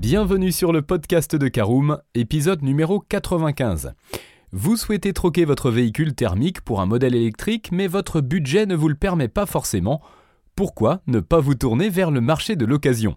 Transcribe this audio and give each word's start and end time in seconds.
Bienvenue 0.00 0.50
sur 0.50 0.72
le 0.72 0.80
podcast 0.80 1.36
de 1.36 1.46
Caroom, 1.48 1.98
épisode 2.14 2.62
numéro 2.62 3.00
95. 3.00 3.92
Vous 4.50 4.78
souhaitez 4.78 5.12
troquer 5.12 5.44
votre 5.44 5.70
véhicule 5.70 6.14
thermique 6.14 6.62
pour 6.62 6.80
un 6.80 6.86
modèle 6.86 7.14
électrique, 7.14 7.70
mais 7.70 7.86
votre 7.86 8.22
budget 8.22 8.64
ne 8.64 8.74
vous 8.74 8.88
le 8.88 8.94
permet 8.94 9.28
pas 9.28 9.44
forcément. 9.44 10.00
Pourquoi 10.56 11.02
ne 11.06 11.20
pas 11.20 11.40
vous 11.40 11.54
tourner 11.54 11.90
vers 11.90 12.10
le 12.10 12.22
marché 12.22 12.56
de 12.56 12.64
l'occasion? 12.64 13.14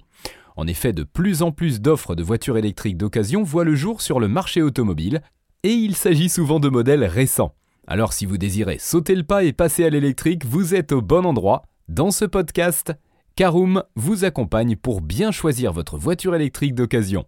En 0.57 0.67
effet, 0.67 0.91
de 0.91 1.03
plus 1.03 1.41
en 1.41 1.53
plus 1.53 1.79
d'offres 1.79 2.15
de 2.15 2.23
voitures 2.23 2.57
électriques 2.57 2.97
d'occasion 2.97 3.43
voient 3.43 3.63
le 3.63 3.75
jour 3.75 4.01
sur 4.01 4.19
le 4.19 4.27
marché 4.27 4.61
automobile, 4.61 5.21
et 5.63 5.71
il 5.71 5.95
s'agit 5.95 6.27
souvent 6.27 6.59
de 6.59 6.67
modèles 6.67 7.05
récents. 7.05 7.55
Alors 7.87 8.11
si 8.11 8.25
vous 8.25 8.37
désirez 8.37 8.77
sauter 8.77 9.15
le 9.15 9.23
pas 9.23 9.45
et 9.45 9.53
passer 9.53 9.85
à 9.85 9.89
l'électrique, 9.89 10.43
vous 10.43 10.75
êtes 10.75 10.91
au 10.91 11.01
bon 11.01 11.25
endroit. 11.25 11.63
Dans 11.87 12.11
ce 12.11 12.25
podcast, 12.25 12.93
Caroom 13.35 13.81
vous 13.95 14.25
accompagne 14.25 14.75
pour 14.75 15.01
bien 15.01 15.31
choisir 15.31 15.73
votre 15.73 15.97
voiture 15.97 16.35
électrique 16.35 16.75
d'occasion. 16.75 17.25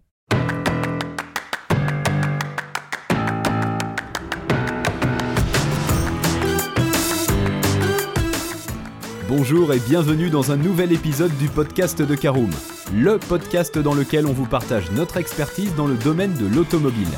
Bonjour 9.26 9.72
et 9.72 9.80
bienvenue 9.80 10.30
dans 10.30 10.52
un 10.52 10.56
nouvel 10.56 10.92
épisode 10.92 11.36
du 11.38 11.48
podcast 11.48 12.00
de 12.00 12.14
Caroom, 12.14 12.52
le 12.94 13.18
podcast 13.18 13.76
dans 13.76 13.94
lequel 13.94 14.26
on 14.26 14.32
vous 14.32 14.46
partage 14.46 14.92
notre 14.92 15.16
expertise 15.16 15.74
dans 15.74 15.88
le 15.88 15.96
domaine 15.96 16.34
de 16.34 16.46
l'automobile. 16.46 17.08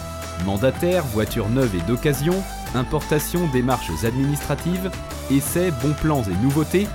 Mandataire, 0.46 1.04
voitures 1.04 1.50
neuves 1.50 1.74
et 1.74 1.86
d'occasion, 1.86 2.42
importation, 2.74 3.50
démarches 3.52 4.02
administratives, 4.02 4.90
essais, 5.30 5.72
bons 5.82 5.94
plans 6.00 6.22
et 6.22 6.42
nouveautés, 6.42 6.86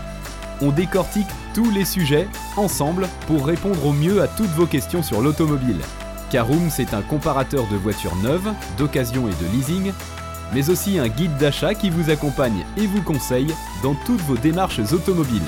on 0.62 0.72
décortique 0.72 1.28
tous 1.54 1.70
les 1.72 1.86
sujets 1.86 2.28
ensemble 2.58 3.08
pour 3.28 3.46
répondre 3.46 3.86
au 3.86 3.94
mieux 3.94 4.22
à 4.22 4.28
toutes 4.28 4.52
vos 4.52 4.66
questions 4.66 5.04
sur 5.04 5.22
l'automobile. 5.22 5.80
Caroom, 6.32 6.70
c'est 6.70 6.94
un 6.94 7.02
comparateur 7.02 7.68
de 7.72 7.76
voitures 7.76 8.16
neuves, 8.18 8.52
d'occasion 8.78 9.28
et 9.28 9.44
de 9.44 9.52
leasing, 9.52 9.92
mais 10.54 10.70
aussi 10.70 10.98
un 10.98 11.08
guide 11.08 11.38
d'achat 11.38 11.73
qui 11.76 11.90
vous 11.90 12.10
accompagne 12.10 12.66
et 12.78 12.88
vous 12.88 13.02
conseille 13.02 13.54
dans 13.84 13.95
toutes 14.06 14.22
vos 14.22 14.38
démarches 14.38 14.80
automobiles. 14.92 15.42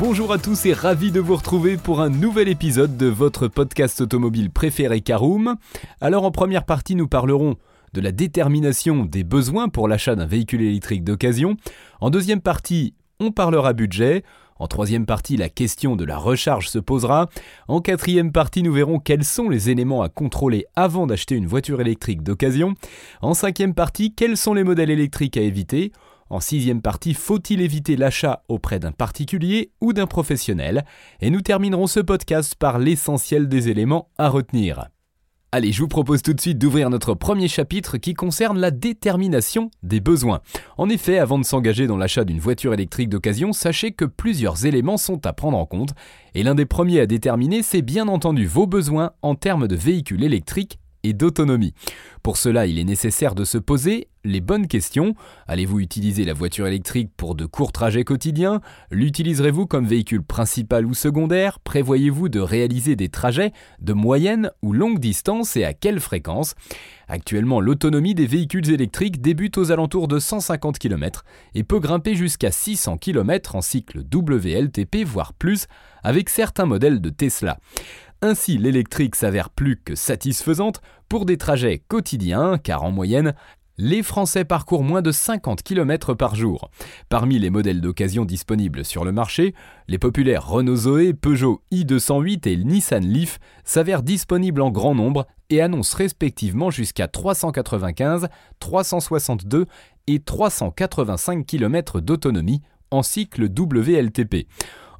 Bonjour 0.00 0.32
à 0.32 0.38
tous 0.38 0.64
et 0.64 0.72
ravi 0.72 1.12
de 1.12 1.20
vous 1.20 1.36
retrouver 1.36 1.76
pour 1.76 2.00
un 2.00 2.08
nouvel 2.08 2.48
épisode 2.48 2.96
de 2.96 3.06
votre 3.06 3.48
podcast 3.48 4.00
automobile 4.00 4.50
préféré 4.50 5.02
Caroom. 5.02 5.56
Alors 6.00 6.24
en 6.24 6.30
première 6.30 6.64
partie, 6.64 6.94
nous 6.94 7.06
parlerons 7.06 7.56
de 7.92 8.00
la 8.00 8.12
détermination 8.12 9.04
des 9.04 9.24
besoins 9.24 9.68
pour 9.68 9.88
l'achat 9.88 10.14
d'un 10.14 10.26
véhicule 10.26 10.62
électrique 10.62 11.04
d'occasion. 11.04 11.56
En 12.00 12.10
deuxième 12.10 12.40
partie, 12.40 12.94
on 13.18 13.32
parlera 13.32 13.72
budget. 13.72 14.24
En 14.58 14.66
troisième 14.66 15.06
partie, 15.06 15.38
la 15.38 15.48
question 15.48 15.96
de 15.96 16.04
la 16.04 16.18
recharge 16.18 16.68
se 16.68 16.78
posera. 16.78 17.28
En 17.66 17.80
quatrième 17.80 18.30
partie, 18.30 18.62
nous 18.62 18.72
verrons 18.72 18.98
quels 18.98 19.24
sont 19.24 19.48
les 19.48 19.70
éléments 19.70 20.02
à 20.02 20.10
contrôler 20.10 20.66
avant 20.76 21.06
d'acheter 21.06 21.34
une 21.34 21.46
voiture 21.46 21.80
électrique 21.80 22.22
d'occasion. 22.22 22.74
En 23.22 23.32
cinquième 23.32 23.74
partie, 23.74 24.14
quels 24.14 24.36
sont 24.36 24.52
les 24.52 24.64
modèles 24.64 24.90
électriques 24.90 25.38
à 25.38 25.42
éviter. 25.42 25.92
En 26.28 26.40
sixième 26.40 26.82
partie, 26.82 27.14
faut-il 27.14 27.60
éviter 27.60 27.96
l'achat 27.96 28.44
auprès 28.48 28.78
d'un 28.78 28.92
particulier 28.92 29.72
ou 29.80 29.92
d'un 29.92 30.06
professionnel 30.06 30.84
Et 31.20 31.30
nous 31.30 31.40
terminerons 31.40 31.86
ce 31.86 32.00
podcast 32.00 32.54
par 32.54 32.78
l'essentiel 32.78 33.48
des 33.48 33.68
éléments 33.68 34.08
à 34.18 34.28
retenir. 34.28 34.90
Allez, 35.52 35.72
je 35.72 35.82
vous 35.82 35.88
propose 35.88 36.22
tout 36.22 36.32
de 36.32 36.40
suite 36.40 36.58
d'ouvrir 36.58 36.90
notre 36.90 37.14
premier 37.14 37.48
chapitre 37.48 37.98
qui 37.98 38.14
concerne 38.14 38.60
la 38.60 38.70
détermination 38.70 39.72
des 39.82 39.98
besoins. 39.98 40.42
En 40.78 40.88
effet, 40.88 41.18
avant 41.18 41.40
de 41.40 41.44
s'engager 41.44 41.88
dans 41.88 41.96
l'achat 41.96 42.24
d'une 42.24 42.38
voiture 42.38 42.72
électrique 42.72 43.08
d'occasion, 43.08 43.52
sachez 43.52 43.90
que 43.90 44.04
plusieurs 44.04 44.64
éléments 44.64 44.96
sont 44.96 45.26
à 45.26 45.32
prendre 45.32 45.58
en 45.58 45.66
compte, 45.66 45.90
et 46.34 46.44
l'un 46.44 46.54
des 46.54 46.66
premiers 46.66 47.00
à 47.00 47.06
déterminer, 47.06 47.64
c'est 47.64 47.82
bien 47.82 48.06
entendu 48.06 48.46
vos 48.46 48.68
besoins 48.68 49.10
en 49.22 49.34
termes 49.34 49.66
de 49.66 49.74
véhicules 49.74 50.22
électriques 50.22 50.78
et 51.02 51.12
d'autonomie. 51.12 51.74
Pour 52.22 52.36
cela, 52.36 52.66
il 52.66 52.78
est 52.78 52.84
nécessaire 52.84 53.34
de 53.34 53.44
se 53.44 53.58
poser 53.58 54.08
les 54.24 54.40
bonnes 54.40 54.66
questions. 54.66 55.14
Allez-vous 55.46 55.80
utiliser 55.80 56.24
la 56.24 56.34
voiture 56.34 56.66
électrique 56.66 57.10
pour 57.16 57.34
de 57.34 57.46
courts 57.46 57.72
trajets 57.72 58.04
quotidiens? 58.04 58.60
L'utiliserez-vous 58.90 59.66
comme 59.66 59.86
véhicule 59.86 60.22
principal 60.22 60.84
ou 60.84 60.94
secondaire? 60.94 61.58
Prévoyez-vous 61.60 62.28
de 62.28 62.40
réaliser 62.40 62.96
des 62.96 63.08
trajets 63.08 63.52
de 63.80 63.92
moyenne 63.92 64.50
ou 64.62 64.72
longue 64.72 64.98
distance 64.98 65.56
et 65.56 65.64
à 65.64 65.72
quelle 65.72 66.00
fréquence? 66.00 66.54
Actuellement, 67.08 67.60
l'autonomie 67.60 68.14
des 68.14 68.26
véhicules 68.26 68.70
électriques 68.70 69.20
débute 69.20 69.58
aux 69.58 69.72
alentours 69.72 70.06
de 70.06 70.18
150 70.18 70.78
km 70.78 71.24
et 71.54 71.64
peut 71.64 71.80
grimper 71.80 72.14
jusqu'à 72.14 72.50
600 72.50 72.98
km 72.98 73.56
en 73.56 73.62
cycle 73.62 74.04
WLTP, 74.14 75.04
voire 75.04 75.32
plus, 75.32 75.66
avec 76.02 76.28
certains 76.28 76.66
modèles 76.66 77.00
de 77.00 77.10
Tesla. 77.10 77.58
Ainsi, 78.22 78.58
l'électrique 78.58 79.16
s'avère 79.16 79.48
plus 79.48 79.76
que 79.76 79.94
satisfaisante 79.94 80.82
pour 81.08 81.24
des 81.24 81.38
trajets 81.38 81.82
quotidiens, 81.88 82.58
car 82.58 82.82
en 82.82 82.90
moyenne, 82.90 83.34
les 83.78 84.02
Français 84.02 84.44
parcourent 84.44 84.84
moins 84.84 85.00
de 85.00 85.10
50 85.10 85.62
km 85.62 86.12
par 86.12 86.34
jour. 86.34 86.70
Parmi 87.08 87.38
les 87.38 87.48
modèles 87.48 87.80
d'occasion 87.80 88.26
disponibles 88.26 88.84
sur 88.84 89.06
le 89.06 89.12
marché, 89.12 89.54
les 89.88 89.96
populaires 89.96 90.46
Renault 90.46 90.76
Zoé, 90.76 91.14
Peugeot 91.14 91.62
i208 91.72 92.46
et 92.46 92.56
Nissan 92.58 93.02
Leaf 93.02 93.38
s'avèrent 93.64 94.02
disponibles 94.02 94.60
en 94.60 94.70
grand 94.70 94.94
nombre 94.94 95.26
et 95.48 95.62
annoncent 95.62 95.96
respectivement 95.96 96.70
jusqu'à 96.70 97.08
395, 97.08 98.28
362 98.58 99.64
et 100.08 100.20
385 100.20 101.46
km 101.46 102.00
d'autonomie 102.00 102.60
en 102.90 103.02
cycle 103.02 103.44
WLTP. 103.44 104.46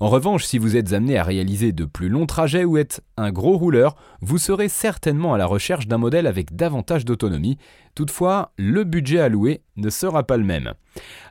En 0.02 0.08
revanche, 0.08 0.46
si 0.46 0.56
vous 0.56 0.76
êtes 0.76 0.94
amené 0.94 1.18
à 1.18 1.22
réaliser 1.22 1.72
de 1.72 1.84
plus 1.84 2.08
longs 2.08 2.24
trajets 2.24 2.64
ou 2.64 2.78
êtes 2.78 3.02
un 3.18 3.30
gros 3.30 3.58
rouleur, 3.58 3.96
vous 4.22 4.38
serez 4.38 4.70
certainement 4.70 5.34
à 5.34 5.38
la 5.38 5.44
recherche 5.44 5.88
d'un 5.88 5.98
modèle 5.98 6.26
avec 6.26 6.56
davantage 6.56 7.04
d'autonomie. 7.04 7.58
Toutefois, 7.94 8.54
le 8.56 8.84
budget 8.84 9.20
alloué 9.20 9.60
ne 9.76 9.90
sera 9.90 10.26
pas 10.26 10.38
le 10.38 10.44
même. 10.44 10.72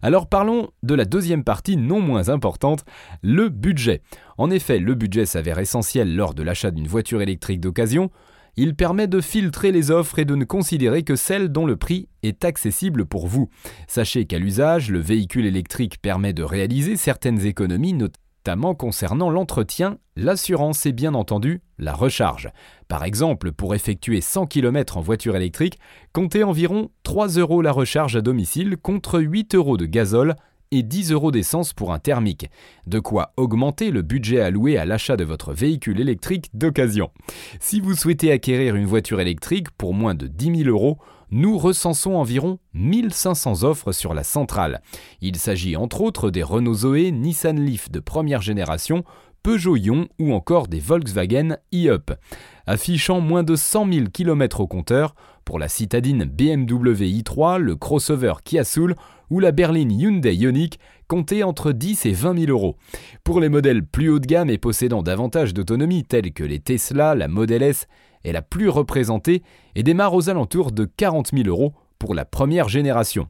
Alors 0.04 0.30
parlons 0.30 0.70
de 0.84 0.94
la 0.94 1.06
deuxième 1.06 1.44
partie 1.44 1.78
non 1.78 2.00
moins 2.00 2.30
importante, 2.30 2.86
le 3.24 3.50
budget. 3.50 4.04
En 4.38 4.52
effet, 4.52 4.78
le 4.78 4.94
budget 4.94 5.26
s'avère 5.26 5.58
essentiel 5.58 6.16
lors 6.16 6.36
de 6.36 6.44
l'achat 6.44 6.70
d'une 6.70 6.88
voiture 6.88 7.24
électrique 7.24 7.62
d'occasion. 7.62 8.12
Il 8.56 8.76
permet 8.76 9.08
de 9.08 9.20
filtrer 9.20 9.72
les 9.72 9.90
offres 9.90 10.20
et 10.20 10.26
de 10.26 10.36
ne 10.36 10.46
considérer 10.46 11.02
que 11.02 11.16
celles 11.16 11.50
dont 11.50 11.66
le 11.66 11.76
prix 11.76 12.08
est 12.22 12.46
accessible 12.46 13.06
pour 13.08 13.26
vous. 13.26 13.50
Sachez 13.88 14.26
qu'à 14.26 14.38
l'usage, 14.38 14.92
le 14.92 15.00
véhicule 15.00 15.48
électrique 15.48 16.00
permet 16.04 16.34
de 16.34 16.44
réaliser 16.44 16.98
certaines 16.98 17.44
économies, 17.48 17.94
notamment 17.94 18.29
notamment 18.40 18.74
concernant 18.74 19.30
l'entretien, 19.30 19.98
l'assurance 20.16 20.86
et 20.86 20.94
bien 20.94 21.14
entendu 21.14 21.62
la 21.78 21.94
recharge. 21.94 22.50
Par 22.88 23.04
exemple, 23.04 23.52
pour 23.52 23.76
effectuer 23.76 24.22
100 24.22 24.48
km 24.48 24.98
en 24.98 25.02
voiture 25.02 25.36
électrique, 25.36 25.78
comptez 26.14 26.44
environ 26.44 26.90
3 27.04 27.28
euros 27.38 27.62
la 27.62 27.74
recharge 27.74 28.16
à 28.16 28.22
domicile 28.22 28.78
contre 28.78 29.20
8 29.20 29.56
euros 29.56 29.76
de 29.76 29.86
gazole 29.86 30.36
et 30.72 30.84
10 30.84 31.12
euros 31.12 31.32
d'essence 31.32 31.74
pour 31.74 31.92
un 31.92 32.00
thermique. 32.00 32.50
De 32.88 33.00
quoi 33.00 33.34
augmenter 33.36 33.92
le 33.92 34.04
budget 34.04 34.40
alloué 34.40 34.78
à 34.78 34.86
l'achat 34.86 35.18
de 35.18 35.26
votre 35.26 35.52
véhicule 35.52 36.00
électrique 36.00 36.50
d'occasion. 36.54 37.12
Si 37.60 37.82
vous 37.82 37.94
souhaitez 37.94 38.32
acquérir 38.32 38.76
une 38.76 38.86
voiture 38.86 39.20
électrique 39.20 39.70
pour 39.72 39.94
moins 39.94 40.16
de 40.16 40.28
10 40.28 40.64
000 40.64 40.70
euros, 40.70 40.98
nous 41.32 41.58
recensons 41.58 42.16
environ 42.16 42.60
1500 42.74 43.64
offres 43.64 43.92
sur 43.92 44.14
la 44.14 44.24
centrale. 44.24 44.82
Il 45.22 45.38
s'agit 45.38 45.76
entre 45.76 46.02
autres 46.02 46.30
des 46.32 46.44
Renault 46.44 46.74
Zoé, 46.74 47.12
Nissan 47.12 47.60
Leaf 47.60 47.92
de 47.92 48.00
première 48.00 48.42
génération, 48.42 49.04
Peugeot 49.44 49.78
Ion 49.78 50.08
ou 50.20 50.34
encore 50.34 50.68
des 50.68 50.80
Volkswagen 50.80 51.58
e-Up. 51.74 52.12
Affichant 52.66 53.22
moins 53.22 53.44
de 53.44 53.56
100 53.56 53.92
000 53.92 54.06
km 54.12 54.60
au 54.62 54.68
compteur, 54.68 55.16
pour 55.46 55.60
la 55.60 55.68
citadine 55.68 56.26
BMW 56.26 57.06
i3, 57.06 57.58
le 57.58 57.76
crossover 57.76 58.34
Kia 58.44 58.64
Soul 58.64 58.96
ou 59.30 59.40
la 59.40 59.52
berline 59.52 59.92
Hyundai 59.92 60.36
Ioniq, 60.36 60.78
comptez 61.08 61.44
entre 61.44 61.72
10 61.72 62.06
et 62.06 62.12
20 62.12 62.38
000 62.46 62.52
euros. 62.52 62.76
Pour 63.24 63.40
les 63.40 63.50
modèles 63.50 63.84
plus 63.84 64.10
haut 64.10 64.20
de 64.20 64.28
gamme 64.28 64.50
et 64.50 64.58
possédant 64.58 65.04
davantage 65.04 65.54
d'autonomie 65.54 66.04
tels 66.04 66.34
que 66.34 66.44
les 66.44 66.60
Tesla, 66.60 67.16
la 67.16 67.28
Model 67.28 67.64
S 67.64 67.88
est 68.24 68.32
la 68.32 68.42
plus 68.42 68.70
représentée 68.70 69.44
et 69.76 69.84
démarre 69.84 70.14
aux 70.14 70.30
alentours 70.30 70.72
de 70.72 70.86
40 70.86 71.32
000 71.34 71.48
euros 71.48 71.74
pour 71.98 72.14
la 72.14 72.26
première 72.26 72.70
génération. 72.70 73.28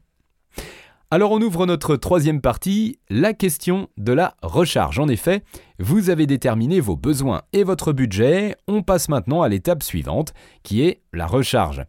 Alors 1.12 1.32
on 1.32 1.42
ouvre 1.42 1.66
notre 1.66 1.96
troisième 1.96 2.40
partie, 2.40 3.00
la 3.08 3.32
question 3.32 3.88
de 3.96 4.12
la 4.12 4.36
recharge. 4.42 5.00
En 5.00 5.08
effet, 5.08 5.42
vous 5.80 6.08
avez 6.08 6.26
déterminé 6.26 6.78
vos 6.78 6.96
besoins 6.96 7.42
et 7.52 7.64
votre 7.64 7.92
budget, 7.92 8.54
on 8.68 8.82
passe 8.82 9.08
maintenant 9.08 9.42
à 9.42 9.48
l'étape 9.48 9.82
suivante, 9.82 10.32
qui 10.62 10.82
est 10.82 11.02
la 11.12 11.26
recharge. 11.26 11.84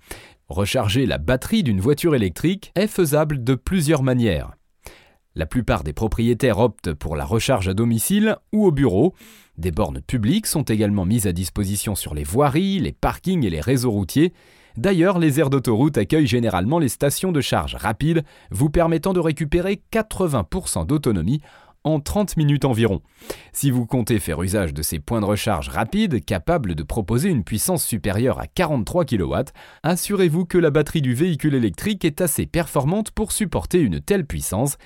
Recharger 0.49 1.05
la 1.05 1.19
batterie 1.19 1.61
d'une 1.61 1.79
voiture 1.79 2.15
électrique 2.15 2.71
est 2.75 2.87
faisable 2.87 3.43
de 3.43 3.53
plusieurs 3.53 4.01
manières. 4.01 4.55
La 5.35 5.45
plupart 5.45 5.83
des 5.83 5.93
propriétaires 5.93 6.59
optent 6.59 6.93
pour 6.93 7.15
la 7.15 7.23
recharge 7.23 7.69
à 7.69 7.73
domicile 7.73 8.37
ou 8.51 8.65
au 8.65 8.71
bureau. 8.71 9.13
Des 9.61 9.69
bornes 9.69 10.01
publiques 10.01 10.47
sont 10.47 10.63
également 10.63 11.05
mises 11.05 11.27
à 11.27 11.33
disposition 11.33 11.93
sur 11.93 12.15
les 12.15 12.23
voiries, 12.23 12.79
les 12.79 12.91
parkings 12.91 13.45
et 13.45 13.51
les 13.51 13.61
réseaux 13.61 13.91
routiers. 13.91 14.33
D'ailleurs, 14.75 15.19
les 15.19 15.39
aires 15.39 15.51
d'autoroute 15.51 15.99
accueillent 15.99 16.25
généralement 16.25 16.79
les 16.79 16.89
stations 16.89 17.31
de 17.31 17.41
charge 17.41 17.75
rapide, 17.75 18.23
vous 18.49 18.71
permettant 18.71 19.13
de 19.13 19.19
récupérer 19.19 19.79
80% 19.93 20.87
d'autonomie 20.87 21.41
en 21.83 21.99
30 21.99 22.37
minutes 22.37 22.65
environ. 22.65 23.01
Si 23.53 23.69
vous 23.69 23.85
comptez 23.85 24.17
faire 24.17 24.41
usage 24.41 24.73
de 24.73 24.81
ces 24.81 24.97
points 24.97 25.21
de 25.21 25.25
recharge 25.25 25.69
rapides 25.69 26.25
capables 26.25 26.73
de 26.73 26.81
proposer 26.81 27.29
une 27.29 27.43
puissance 27.43 27.85
supérieure 27.85 28.39
à 28.39 28.47
43 28.47 29.05
kW, 29.05 29.35
assurez-vous 29.83 30.45
que 30.45 30.57
la 30.57 30.71
batterie 30.71 31.03
du 31.03 31.13
véhicule 31.13 31.53
électrique 31.53 32.03
est 32.03 32.21
assez 32.21 32.47
performante 32.47 33.11
pour 33.11 33.31
supporter 33.31 33.79
une 33.79 34.01
telle 34.01 34.25
puissance, 34.25 34.77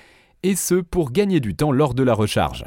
et 0.42 0.54
ce 0.54 0.74
pour 0.74 1.12
gagner 1.12 1.40
du 1.40 1.56
temps 1.56 1.72
lors 1.72 1.94
de 1.94 2.02
la 2.02 2.12
recharge. 2.12 2.66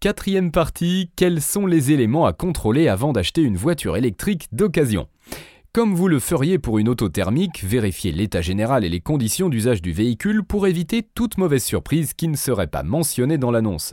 Quatrième 0.00 0.50
partie, 0.50 1.10
quels 1.14 1.42
sont 1.42 1.66
les 1.66 1.92
éléments 1.92 2.24
à 2.24 2.32
contrôler 2.32 2.88
avant 2.88 3.12
d'acheter 3.12 3.42
une 3.42 3.58
voiture 3.58 3.98
électrique 3.98 4.46
d'occasion? 4.50 5.08
Comme 5.74 5.94
vous 5.94 6.08
le 6.08 6.20
feriez 6.20 6.58
pour 6.58 6.78
une 6.78 6.88
auto 6.88 7.10
thermique, 7.10 7.62
vérifiez 7.62 8.10
l'état 8.10 8.40
général 8.40 8.82
et 8.82 8.88
les 8.88 9.00
conditions 9.00 9.50
d'usage 9.50 9.82
du 9.82 9.92
véhicule 9.92 10.42
pour 10.42 10.66
éviter 10.66 11.02
toute 11.02 11.36
mauvaise 11.36 11.62
surprise 11.62 12.14
qui 12.14 12.28
ne 12.28 12.36
serait 12.36 12.66
pas 12.66 12.82
mentionnée 12.82 13.36
dans 13.36 13.50
l'annonce. 13.50 13.92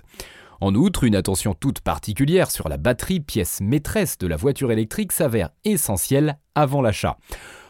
En 0.61 0.75
outre, 0.75 1.03
une 1.03 1.13
attention 1.13 1.53
toute 1.53 1.81
particulière 1.81 2.51
sur 2.51 2.69
la 2.69 2.77
batterie, 2.77 3.19
pièce 3.19 3.59
maîtresse 3.59 4.17
de 4.17 4.27
la 4.27 4.37
voiture 4.37 4.71
électrique, 4.71 5.11
s'avère 5.11 5.49
essentielle 5.65 6.39
avant 6.55 6.81
l'achat. 6.81 7.17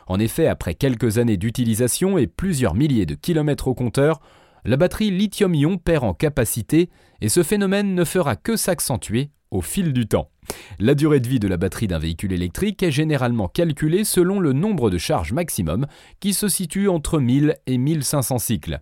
En 0.05 0.19
effet, 0.19 0.45
après 0.45 0.75
quelques 0.75 1.17
années 1.17 1.37
d'utilisation 1.37 2.19
et 2.19 2.27
plusieurs 2.27 2.75
milliers 2.75 3.07
de 3.07 3.15
kilomètres 3.15 3.67
au 3.67 3.73
compteur, 3.73 4.21
la 4.67 4.75
batterie 4.75 5.11
lithium-ion 5.11 5.77
perd 5.77 6.03
en 6.03 6.13
capacité 6.13 6.89
et 7.21 7.29
ce 7.29 7.41
phénomène 7.41 7.95
ne 7.95 8.03
fera 8.03 8.35
que 8.35 8.57
s'accentuer 8.57 9.29
au 9.49 9.61
fil 9.61 9.93
du 9.93 10.07
temps. 10.07 10.29
La 10.77 10.93
durée 10.93 11.21
de 11.21 11.27
vie 11.27 11.39
de 11.39 11.47
la 11.47 11.55
batterie 11.55 11.87
d'un 11.87 11.99
véhicule 11.99 12.33
électrique 12.33 12.83
est 12.83 12.91
généralement 12.91 13.47
calculée 13.47 14.03
selon 14.03 14.41
le 14.41 14.51
nombre 14.51 14.89
de 14.89 14.97
charges 14.97 15.31
maximum 15.31 15.87
qui 16.19 16.33
se 16.33 16.49
situe 16.49 16.89
entre 16.89 17.19
1000 17.19 17.55
et 17.65 17.77
1500 17.77 18.39
cycles. 18.39 18.81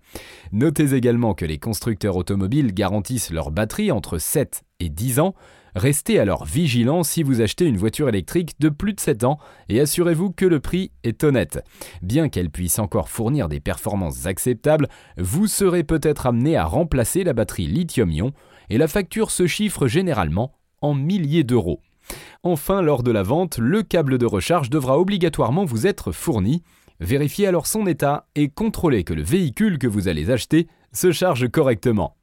Notez 0.52 0.96
également 0.96 1.36
que 1.36 1.46
les 1.46 1.60
constructeurs 1.60 2.16
automobiles 2.16 2.74
garantissent 2.74 3.32
leur 3.32 3.52
batterie 3.52 3.92
entre 3.92 4.18
7 4.18 4.64
et 4.80 4.90
10 4.90 5.20
ans. 5.20 5.36
Restez 5.76 6.20
alors 6.20 6.46
vigilant 6.46 7.04
si 7.04 7.22
vous 7.22 7.42
achetez 7.42 7.66
une 7.66 7.76
voiture 7.76 8.08
électrique 8.08 8.58
de 8.62 8.70
plus 8.70 8.94
de 8.94 9.00
7 9.02 9.26
ans 9.26 9.40
et 9.68 9.82
assurez-vous 9.82 10.32
que 10.32 10.46
le 10.46 10.62
prix 10.62 10.92
est 11.04 11.22
honnête. 11.26 11.64
Bien 12.02 12.30
qu'elle 12.30 12.50
puisse 12.50 12.80
encore 12.80 13.10
fournir 13.10 13.50
des 13.50 13.60
performances 13.60 14.26
acceptables, 14.26 14.88
vous 15.18 15.48
serez 15.48 15.84
peut-être 15.84 16.28
amené 16.28 16.56
à 16.56 16.64
remplacer 16.64 17.26
la 17.26 17.34
batterie 17.34 17.68
lithium-ion 17.68 18.32
et 18.70 18.78
la 18.78 18.88
facture 18.88 19.32
se 19.32 19.48
chiffre 19.48 19.88
généralement 19.88 20.54
en 20.82 20.94
milliers 20.94 21.44
d'euros. 21.44 21.82
Enfin, 22.44 22.82
lors 22.82 23.04
de 23.04 23.12
la 23.12 23.24
vente, 23.24 23.58
le 23.58 23.84
câble 23.84 24.18
de 24.18 24.26
recharge 24.26 24.70
devra 24.70 24.98
obligatoirement 24.98 25.66
vous 25.66 25.88
être 25.88 26.14
fourni. 26.14 26.64
Vérifiez 27.02 27.48
alors 27.48 27.68
son 27.68 27.86
état 27.86 28.28
et 28.36 28.48
contrôlez 28.48 29.04
que 29.04 29.14
le 29.14 29.24
véhicule 29.24 29.78
que 29.78 29.88
vous 29.88 30.08
allez 30.08 30.32
acheter 30.32 30.68
se 30.94 31.12
charge 31.12 31.50
correctement. 31.50 32.16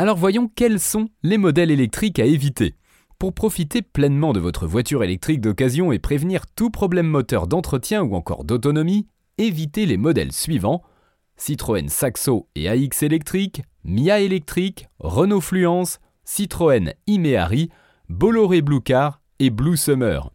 Alors 0.00 0.16
voyons 0.16 0.48
quels 0.48 0.80
sont 0.80 1.10
les 1.22 1.36
modèles 1.36 1.70
électriques 1.70 2.20
à 2.20 2.24
éviter. 2.24 2.74
Pour 3.18 3.34
profiter 3.34 3.82
pleinement 3.82 4.32
de 4.32 4.40
votre 4.40 4.66
voiture 4.66 5.04
électrique 5.04 5.42
d'occasion 5.42 5.92
et 5.92 5.98
prévenir 5.98 6.46
tout 6.46 6.70
problème 6.70 7.06
moteur 7.06 7.46
d'entretien 7.46 8.02
ou 8.02 8.14
encore 8.14 8.44
d'autonomie, 8.44 9.06
évitez 9.36 9.84
les 9.84 9.98
modèles 9.98 10.32
suivants 10.32 10.82
Citroën 11.36 11.90
Saxo 11.90 12.48
et 12.54 12.70
AX 12.70 13.02
électrique, 13.02 13.60
Mia 13.84 14.20
électrique, 14.20 14.88
Renault 15.00 15.42
Fluence, 15.42 15.98
Citroën 16.24 16.94
Imeari, 17.06 17.68
Bolloré 18.08 18.62
Blue 18.62 18.80
Car 18.80 19.20
et 19.38 19.50
Blue 19.50 19.76
Summer. 19.76 20.30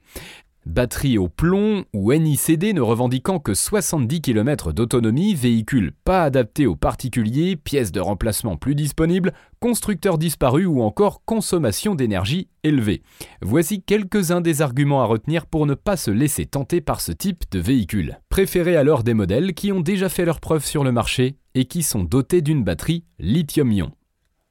Batterie 0.65 1.19
au 1.19 1.27
plomb 1.27 1.85
ou 1.93 2.11
NICD 2.11 2.73
ne 2.73 2.81
revendiquant 2.81 3.37
que 3.37 3.53
70 3.53 4.21
km 4.21 4.73
d'autonomie, 4.73 5.35
véhicule 5.35 5.91
pas 6.03 6.23
adapté 6.23 6.65
aux 6.65 6.75
particuliers, 6.75 7.55
pièces 7.55 7.91
de 7.91 7.99
remplacement 7.99 8.57
plus 8.57 8.73
disponibles, 8.73 9.31
constructeurs 9.59 10.17
disparus 10.17 10.65
ou 10.65 10.81
encore 10.81 11.23
consommation 11.23 11.93
d'énergie 11.93 12.49
élevée. 12.63 13.03
Voici 13.43 13.83
quelques-uns 13.83 14.41
des 14.41 14.63
arguments 14.63 15.03
à 15.03 15.05
retenir 15.05 15.45
pour 15.45 15.67
ne 15.67 15.75
pas 15.75 15.97
se 15.97 16.09
laisser 16.09 16.47
tenter 16.47 16.81
par 16.81 16.99
ce 16.99 17.11
type 17.11 17.43
de 17.51 17.59
véhicule. 17.59 18.19
Préférez 18.29 18.75
alors 18.75 19.03
des 19.03 19.13
modèles 19.13 19.53
qui 19.53 19.71
ont 19.71 19.81
déjà 19.81 20.09
fait 20.09 20.25
leurs 20.25 20.39
preuves 20.39 20.65
sur 20.65 20.83
le 20.83 20.91
marché 20.91 21.37
et 21.53 21.65
qui 21.65 21.83
sont 21.83 22.03
dotés 22.03 22.41
d'une 22.41 22.63
batterie 22.63 23.03
lithium-ion. 23.19 23.91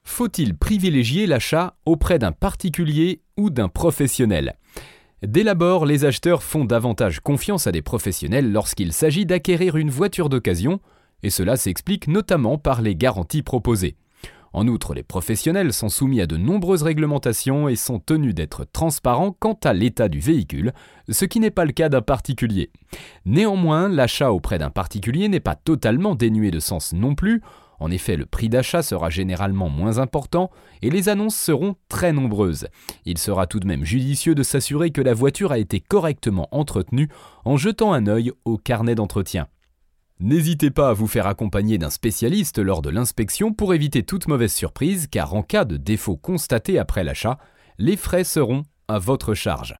Faut-il 0.04 0.56
privilégier 0.56 1.26
l'achat 1.26 1.76
auprès 1.86 2.20
d'un 2.20 2.32
particulier 2.32 3.22
ou 3.36 3.50
d'un 3.50 3.68
professionnel? 3.68 4.54
Dès 5.26 5.42
l'abord, 5.42 5.86
les 5.86 6.04
acheteurs 6.04 6.42
font 6.42 6.66
davantage 6.66 7.20
confiance 7.20 7.66
à 7.66 7.72
des 7.72 7.80
professionnels 7.80 8.52
lorsqu'il 8.52 8.92
s'agit 8.92 9.24
d'acquérir 9.24 9.76
une 9.76 9.88
voiture 9.88 10.28
d'occasion, 10.28 10.80
et 11.22 11.30
cela 11.30 11.56
s'explique 11.56 12.08
notamment 12.08 12.58
par 12.58 12.82
les 12.82 12.94
garanties 12.94 13.42
proposées. 13.42 13.96
En 14.52 14.68
outre, 14.68 14.92
les 14.92 15.02
professionnels 15.02 15.72
sont 15.72 15.88
soumis 15.88 16.20
à 16.20 16.26
de 16.26 16.36
nombreuses 16.36 16.82
réglementations 16.82 17.68
et 17.68 17.74
sont 17.74 17.98
tenus 17.98 18.34
d'être 18.34 18.66
transparents 18.70 19.32
quant 19.32 19.58
à 19.64 19.72
l'état 19.72 20.08
du 20.08 20.20
véhicule, 20.20 20.72
ce 21.08 21.24
qui 21.24 21.40
n'est 21.40 21.50
pas 21.50 21.64
le 21.64 21.72
cas 21.72 21.88
d'un 21.88 22.02
particulier. 22.02 22.70
Néanmoins, 23.24 23.88
l'achat 23.88 24.30
auprès 24.30 24.58
d'un 24.58 24.70
particulier 24.70 25.28
n'est 25.28 25.40
pas 25.40 25.56
totalement 25.56 26.14
dénué 26.14 26.50
de 26.50 26.60
sens 26.60 26.92
non 26.92 27.14
plus, 27.14 27.40
en 27.80 27.90
effet, 27.90 28.16
le 28.16 28.26
prix 28.26 28.48
d'achat 28.48 28.82
sera 28.82 29.10
généralement 29.10 29.68
moins 29.68 29.98
important 29.98 30.50
et 30.82 30.90
les 30.90 31.08
annonces 31.08 31.36
seront 31.36 31.76
très 31.88 32.12
nombreuses. 32.12 32.68
Il 33.04 33.18
sera 33.18 33.46
tout 33.46 33.60
de 33.60 33.66
même 33.66 33.84
judicieux 33.84 34.34
de 34.34 34.42
s'assurer 34.42 34.90
que 34.90 35.00
la 35.00 35.14
voiture 35.14 35.52
a 35.52 35.58
été 35.58 35.80
correctement 35.80 36.48
entretenue 36.52 37.08
en 37.44 37.56
jetant 37.56 37.92
un 37.92 38.06
œil 38.06 38.32
au 38.44 38.56
carnet 38.56 38.94
d'entretien. 38.94 39.48
N'hésitez 40.20 40.70
pas 40.70 40.90
à 40.90 40.92
vous 40.92 41.08
faire 41.08 41.26
accompagner 41.26 41.76
d'un 41.76 41.90
spécialiste 41.90 42.58
lors 42.58 42.82
de 42.82 42.90
l'inspection 42.90 43.52
pour 43.52 43.74
éviter 43.74 44.04
toute 44.04 44.28
mauvaise 44.28 44.52
surprise 44.52 45.08
car 45.10 45.34
en 45.34 45.42
cas 45.42 45.64
de 45.64 45.76
défaut 45.76 46.16
constaté 46.16 46.78
après 46.78 47.02
l'achat, 47.02 47.38
les 47.78 47.96
frais 47.96 48.24
seront 48.24 48.62
à 48.86 48.98
votre 48.98 49.34
charge. 49.34 49.74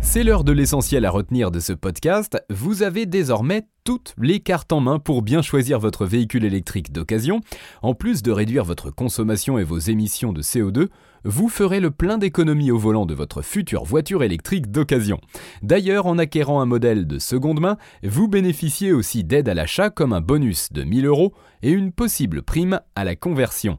C'est 0.00 0.24
l'heure 0.24 0.44
de 0.44 0.52
l'essentiel 0.52 1.04
à 1.04 1.10
retenir 1.10 1.50
de 1.50 1.60
ce 1.60 1.72
podcast. 1.72 2.42
Vous 2.50 2.82
avez 2.82 3.04
désormais 3.04 3.66
toutes 3.84 4.14
les 4.18 4.40
cartes 4.40 4.72
en 4.72 4.80
main 4.80 4.98
pour 4.98 5.22
bien 5.22 5.42
choisir 5.42 5.80
votre 5.80 6.06
véhicule 6.06 6.44
électrique 6.44 6.92
d'occasion. 6.92 7.40
En 7.82 7.94
plus 7.94 8.22
de 8.22 8.30
réduire 8.30 8.64
votre 8.64 8.90
consommation 8.90 9.58
et 9.58 9.64
vos 9.64 9.78
émissions 9.78 10.32
de 10.32 10.42
CO2, 10.42 10.88
vous 11.24 11.48
ferez 11.48 11.80
le 11.80 11.90
plein 11.90 12.16
d'économies 12.16 12.70
au 12.70 12.78
volant 12.78 13.06
de 13.06 13.14
votre 13.14 13.42
future 13.42 13.84
voiture 13.84 14.22
électrique 14.22 14.70
d'occasion. 14.70 15.20
D'ailleurs, 15.62 16.06
en 16.06 16.16
acquérant 16.16 16.60
un 16.60 16.66
modèle 16.66 17.06
de 17.06 17.18
seconde 17.18 17.60
main, 17.60 17.76
vous 18.02 18.28
bénéficiez 18.28 18.92
aussi 18.92 19.24
d'aide 19.24 19.48
à 19.48 19.54
l'achat 19.54 19.90
comme 19.90 20.12
un 20.12 20.20
bonus 20.20 20.72
de 20.72 20.84
1000 20.84 21.06
euros 21.06 21.34
et 21.62 21.70
une 21.70 21.92
possible 21.92 22.42
prime 22.42 22.80
à 22.94 23.04
la 23.04 23.16
conversion. 23.16 23.78